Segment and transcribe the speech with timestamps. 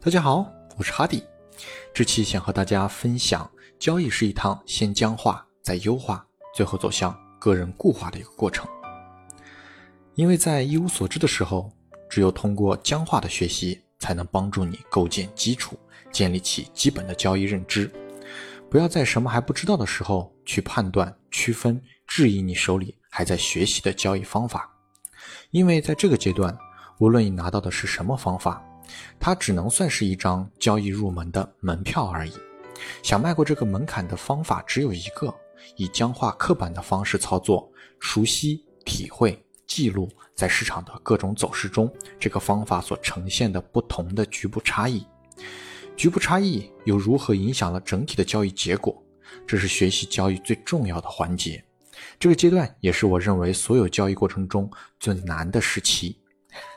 [0.00, 1.24] 大家好，我是哈迪。
[1.92, 3.50] 这期想和大家分享，
[3.80, 6.24] 交易是一趟先僵化再优化，
[6.54, 8.64] 最后走向个人固化的一个过程。
[10.14, 11.72] 因为在一无所知的时候，
[12.08, 15.76] 只有通过僵化的学习，才能帮助你构建基础，
[16.12, 17.90] 建立起基本的交易认知。
[18.70, 24.70] 不要在什么还不知道的时候去判断、区分、质疑你手里还在学习的交易方法，
[25.50, 26.56] 因为在这个阶段，
[27.00, 28.62] 无论你拿到的是什么方法。
[29.18, 32.32] 它只能算是一张交易入门的门票而已。
[33.02, 35.34] 想迈过这个门槛的方法只有一个：
[35.76, 45.04] 以僵化刻板的方式操作，熟悉、体会、记录在市场的各种走势中，这个方法所呈现的不同的局部差异。
[45.96, 49.02] 局部差异又如何影响了整体的交易结果？
[49.46, 51.62] 这是学习交易最重要的环节。
[52.20, 56.16] 这个阶段也是我认为所有交易过程中最难的时期。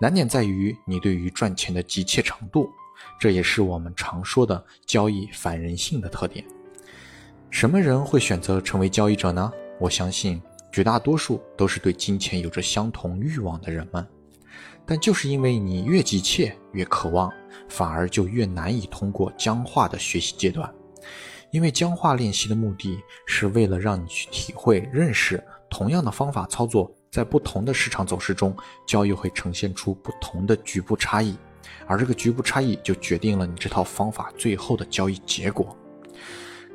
[0.00, 2.70] 难点在于你对于赚钱的急切程度，
[3.20, 6.44] 这也是我们常说的交易反人性的特点。
[7.50, 9.52] 什么人会选择成为交易者呢？
[9.78, 10.40] 我相信
[10.72, 14.06] 绝大多数都是对金钱有着相同欲望的人们。
[14.84, 17.32] 但就是因为你越急切、越渴望，
[17.68, 20.68] 反而就越难以通过僵化的学习阶段。
[21.50, 26.92] 因为僵化练习的目的是为了让你去体会、认识同样的方法操作。
[27.12, 31.36] 在不同的市场走势中，交易会呈现出不同的局部差异，
[31.86, 35.76] 而这个局部差异就决定了你这套方法最后的交易结果。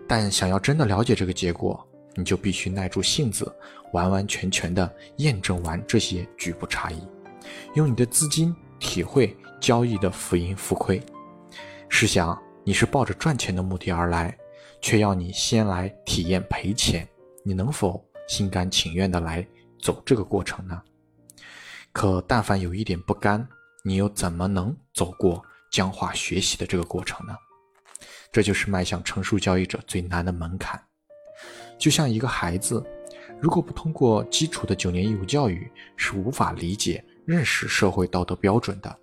[0.07, 3.51] 但想要真的了解这个结果，你就必须耐住性子，
[3.93, 7.01] 完完全全的验证完这些局部差异，
[7.73, 11.01] 用你的资金体会交易的浮盈浮亏。
[11.89, 14.37] 试想，你是抱着赚钱的目的而来，
[14.81, 17.07] 却要你先来体验赔钱，
[17.41, 19.43] 你能否心甘情愿的来？
[19.79, 20.81] 走这个过程呢？
[21.91, 23.47] 可但凡有一点不甘，
[23.83, 27.35] 你又怎么能走过僵化学习的这个过程呢？
[28.31, 30.79] 这就是迈向成熟交易者最难的门槛。
[31.79, 32.85] 就像一个孩子，
[33.41, 38.99] 如果不通过基础的九年义务教育，是无法理解、认识社会道德标准的。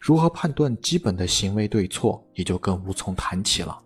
[0.00, 3.82] 如何判断基本的行为对错，也就更无从谈起了。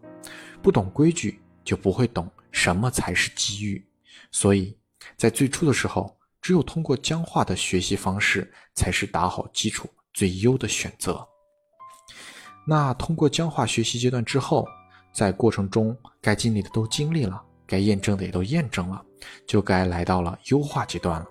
[0.60, 3.82] 不懂规矩，就不会懂什么才是机遇。
[4.30, 4.76] 所以
[5.16, 6.14] 在最初的时候。
[6.42, 11.24] 只有通过僵化的学习方式，才是打好基础最优的选择。
[12.66, 14.66] 那通过僵化学习阶段之后，
[15.14, 19.00] 在过程中该经历的都经历了，该验证的也都验证了，
[19.46, 21.26] 就该来到了优化阶段了。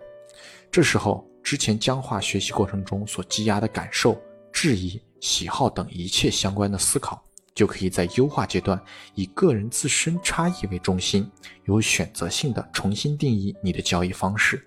[0.72, 4.18] 这时候，之前僵化学习过程中所积压的感受、
[4.54, 7.22] 质疑、喜好等一切相关的思考，
[7.54, 8.82] 就可以在优化阶段
[9.14, 11.30] 以个人自身差异为中心，
[11.66, 14.66] 有选择性的重新定义你的交易方式。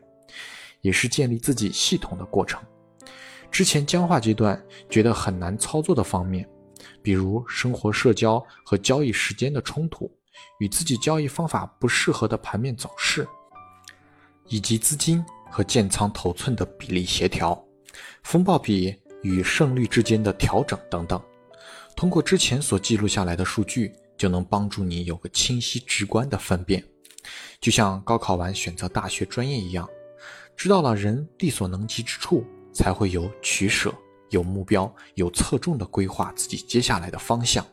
[0.84, 2.62] 也是建立自己系统的过程。
[3.50, 6.46] 之前僵化阶段觉得很难操作的方面，
[7.00, 10.10] 比如生活、社交和交易时间的冲突，
[10.58, 13.26] 与自己交易方法不适合的盘面走势，
[14.48, 17.64] 以及资金和建仓头寸的比例协调、
[18.22, 21.18] 风暴比与胜率之间的调整等等。
[21.96, 26.84] 通过之前所记录下来的数据，就能帮助你有个清晰直观的分辨，
[27.58, 29.88] 就像高考完选择大学专业一样。
[30.56, 33.94] 知道了人力所能及之处，才会有取舍、
[34.30, 37.64] 有目标、有侧重的规划自己接下来的方向。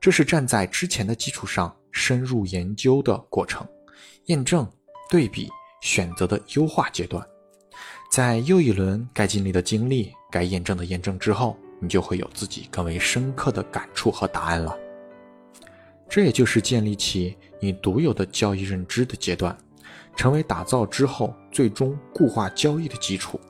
[0.00, 3.66] 这是站在之前的基础上深入研究的过程，
[4.26, 4.66] 验证、
[5.10, 5.48] 对比、
[5.82, 7.26] 选择的优化阶段。
[8.10, 14.76] 在又一轮该经历的经历、该验证的验证之后，你就会有自己更为深刻的感触和答案了。
[16.08, 19.56] 这也就是建立起你独有的交易认知的阶段。
[20.20, 23.40] 成为打造之后最终固化交易的基础。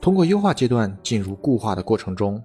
[0.00, 2.42] 通过优化阶段进入固化的过程中，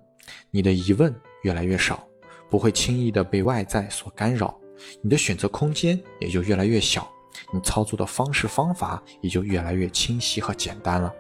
[0.52, 2.08] 你的疑问越来越少，
[2.52, 4.56] 不会轻易的被外在所干扰，
[5.02, 7.12] 你的选择空间也就越来越小，
[7.52, 11.12] 你操作的方式方法也就越来越清晰和简单了。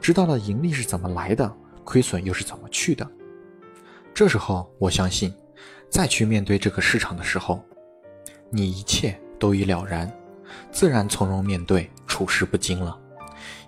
[0.00, 3.06] 知道了盈利是怎么来的，亏损又是怎么去的。
[4.14, 5.30] 这时候，我相信，
[5.90, 7.62] 再去面对这个市场的时候，
[8.48, 10.10] 你一切都已了然。
[10.70, 12.98] 自然从容面对，处事不惊了。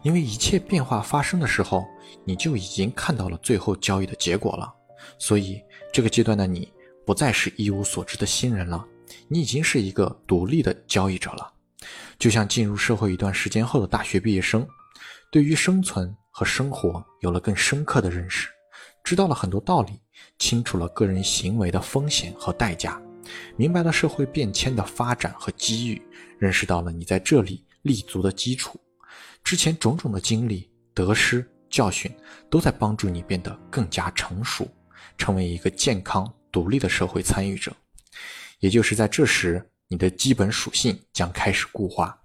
[0.03, 1.85] 因为一切变化发生的时候，
[2.25, 4.73] 你就已经看到了最后交易的结果了。
[5.19, 5.61] 所以
[5.93, 6.73] 这个阶段的你，
[7.07, 8.87] 不再是一无所知的新人了，
[9.29, 11.53] 你已经是一个独立的交易者了。
[12.19, 14.67] 就像进入社会一段时间后的大学毕业生，
[15.31, 18.49] 对于生存和生活有了更深刻的认识，
[19.03, 20.01] 知道了很多道理，
[20.39, 23.01] 清楚了个人行为的风险和代价。
[23.57, 26.03] 明白了社会变迁的发展和机遇，
[26.39, 28.79] 认识到了你在这里立足的基础，
[29.43, 32.11] 之前种种的经历、得失、教训，
[32.51, 34.69] 都在帮助你变得更加成熟，
[35.19, 37.75] 成为一个健康独立的社会参与者。
[38.61, 42.19] 也就是在这时，你的基本属性将开始固化，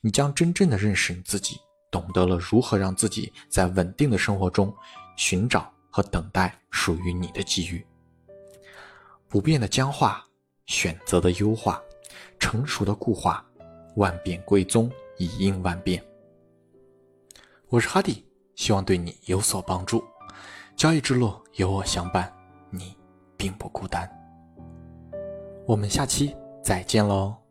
[0.00, 1.58] 你将真正的认识你自己，
[1.90, 4.74] 懂得了如何让自己在稳定的生活中
[5.16, 7.84] 寻找和等待属于你的机遇。
[9.28, 10.24] 不变的僵化，
[10.66, 11.82] 选择的优化，
[12.38, 13.44] 成熟的固化，
[13.96, 16.02] 万变归宗，以应万变。
[17.68, 18.24] 我是哈迪，
[18.54, 20.02] 希望对你有所帮助。
[20.76, 22.32] 交易之路有我相伴，
[22.70, 22.96] 你
[23.36, 24.10] 并不孤单。
[25.66, 27.41] 我们下期再见喽。